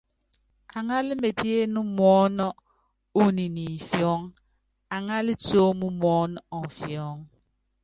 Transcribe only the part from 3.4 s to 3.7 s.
ni